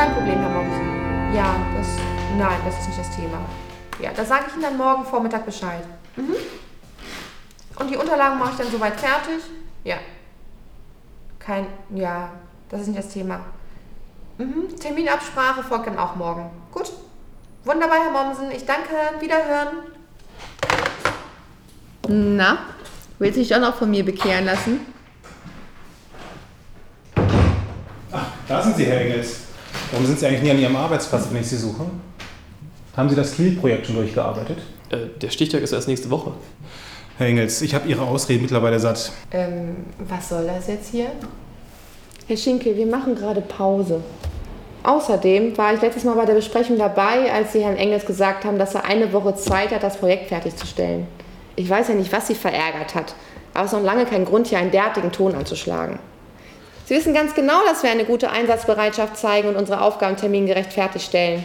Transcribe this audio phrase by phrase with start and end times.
[0.00, 1.34] kein Problem, Herr Mommsen.
[1.34, 1.88] Ja, das.
[2.38, 3.38] Nein, das ist nicht das Thema.
[4.00, 5.82] Ja, das sage ich Ihnen dann morgen Vormittag Bescheid.
[6.16, 6.36] Mhm.
[7.78, 9.44] Und die Unterlagen mache ich dann soweit fertig.
[9.84, 9.96] Ja.
[11.38, 11.66] Kein.
[11.94, 12.30] Ja,
[12.70, 13.40] das ist nicht das Thema.
[14.38, 14.74] Mhm.
[14.80, 16.48] Terminabsprache folgt dann auch morgen.
[16.72, 16.90] Gut.
[17.64, 18.50] Wunderbar, Herr Mommsen.
[18.52, 18.94] Ich danke.
[19.20, 19.68] Wiederhören.
[22.08, 22.58] Na,
[23.18, 24.80] willst du dich doch noch von mir bekehren lassen?
[28.10, 29.39] Ach, da Sie, Herr Engels.
[29.90, 31.84] Warum sind Sie eigentlich nie an Ihrem Arbeitsplatz, wenn ich Sie suche?
[32.96, 34.58] Haben Sie das Kiel-Projekt schon durchgearbeitet?
[34.90, 36.32] Äh, der Stichtag ist erst nächste Woche.
[37.18, 39.10] Herr Engels, ich habe Ihre Ausreden mittlerweile satt.
[39.32, 41.10] Ähm, was soll das jetzt hier?
[42.26, 44.00] Herr Schinkel, wir machen gerade Pause.
[44.84, 48.58] Außerdem war ich letztes Mal bei der Besprechung dabei, als Sie Herrn Engels gesagt haben,
[48.58, 51.06] dass er eine Woche Zeit hat, das Projekt fertigzustellen.
[51.56, 53.14] Ich weiß ja nicht, was Sie verärgert hat,
[53.52, 55.98] aber es ist noch lange kein Grund, hier einen derartigen Ton anzuschlagen.
[56.90, 61.44] Sie wissen ganz genau, dass wir eine gute Einsatzbereitschaft zeigen und unsere Aufgaben termingerecht fertigstellen.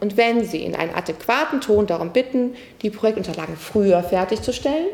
[0.00, 4.88] Und wenn Sie in einem adäquaten Ton darum bitten, die Projektunterlagen früher fertigzustellen,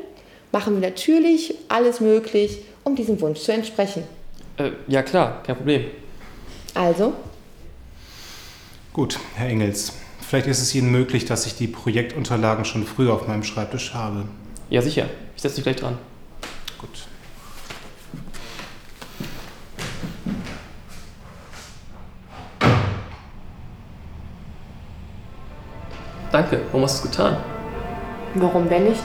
[0.52, 4.04] machen wir natürlich alles möglich, um diesem Wunsch zu entsprechen.
[4.58, 5.86] Äh, ja klar, kein Problem.
[6.72, 7.12] Also,
[8.92, 9.94] Gut, Herr Engels.
[10.20, 14.26] Vielleicht ist es Ihnen möglich, dass ich die Projektunterlagen schon früher auf meinem Schreibtisch habe.
[14.68, 15.98] Ja sicher, ich setze dich gleich dran.
[16.78, 16.90] Gut.
[26.32, 27.36] Danke, warum hast du es getan?
[28.34, 29.02] warum wenn nicht?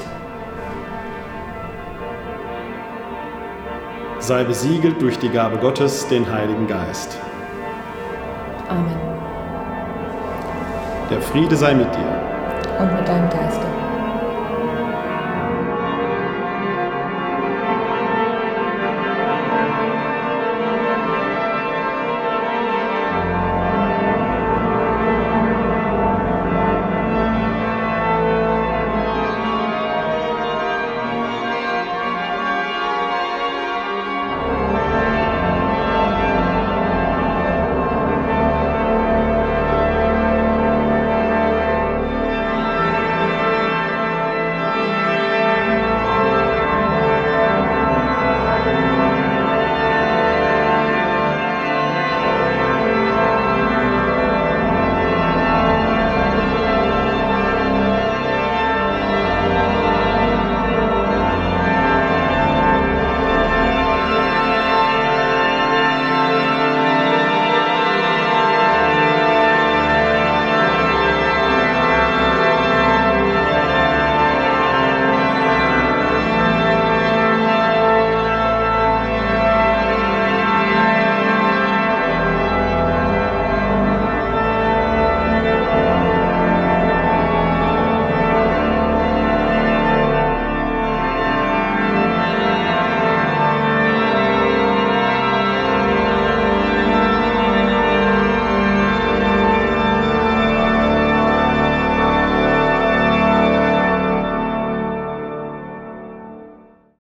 [4.26, 7.18] sei besiegelt durch die Gabe Gottes, den Heiligen Geist.
[8.68, 8.98] Amen.
[11.12, 12.80] Der Friede sei mit dir.
[12.80, 13.85] Und mit deinem Geiste.